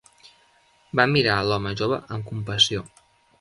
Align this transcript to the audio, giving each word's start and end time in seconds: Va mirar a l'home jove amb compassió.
Va 0.99 1.05
mirar 1.11 1.35
a 1.35 1.43
l'home 1.49 1.75
jove 1.83 2.01
amb 2.17 2.27
compassió. 2.33 2.83